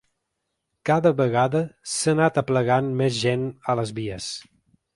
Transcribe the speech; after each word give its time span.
Cada 0.89 1.11
vegada 1.19 1.61
s’ha 1.97 2.15
anat 2.19 2.41
aplegant 2.43 2.89
més 3.03 3.21
gent 3.27 3.47
a 3.73 3.77
les 3.81 3.93
vies. 4.01 4.35